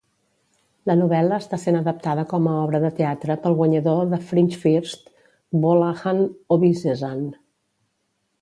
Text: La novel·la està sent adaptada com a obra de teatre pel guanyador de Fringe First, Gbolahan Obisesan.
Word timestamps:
La 0.91 0.93
novel·la 1.01 1.37
està 1.43 1.59
sent 1.63 1.77
adaptada 1.79 2.23
com 2.31 2.47
a 2.47 2.55
obra 2.63 2.81
de 2.85 2.91
teatre 3.01 3.37
pel 3.45 3.57
guanyador 3.61 4.01
de 4.15 4.21
Fringe 4.31 4.59
First, 4.65 5.15
Gbolahan 5.59 6.25
Obisesan. 6.57 7.25